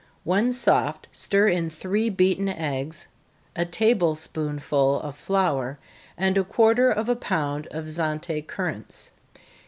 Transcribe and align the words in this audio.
When 0.23 0.51
soft, 0.51 1.07
stir 1.11 1.47
in 1.49 1.69
three 1.69 2.09
beaten 2.09 2.49
eggs, 2.49 3.05
a 3.55 3.65
table 3.65 4.15
spoonful 4.15 4.99
of 4.99 5.15
flour, 5.15 5.77
and 6.17 6.39
a 6.39 6.43
quarter 6.43 6.89
of 6.89 7.07
a 7.07 7.15
pound 7.15 7.67
of 7.69 7.85
Zante 7.87 8.41
currants. 8.47 9.11